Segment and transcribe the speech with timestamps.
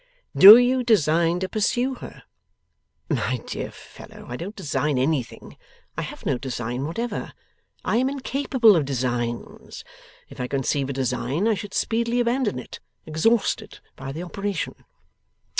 [0.35, 2.23] 'Do you design to pursue her?'
[3.07, 5.57] 'My dear fellow, I don't design anything.
[5.95, 7.33] I have no design whatever.
[7.85, 9.83] I am incapable of designs.
[10.27, 14.73] If I conceived a design, I should speedily abandon it, exhausted by the operation.